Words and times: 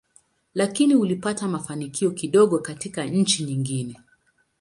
Lakini 0.53 0.95
ulipata 0.95 1.47
mafanikio 1.47 2.11
kidogo 2.11 2.59
katika 2.59 3.05
nchi 3.05 3.43
nyingine. 3.43 3.97